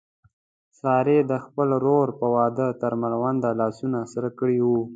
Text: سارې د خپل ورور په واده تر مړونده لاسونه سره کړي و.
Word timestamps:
سارې 0.79 1.17
د 1.31 1.31
خپل 1.45 1.67
ورور 1.77 2.07
په 2.19 2.27
واده 2.35 2.67
تر 2.81 2.91
مړونده 3.01 3.49
لاسونه 3.59 3.99
سره 4.13 4.29
کړي 4.39 4.59
و. 4.63 4.69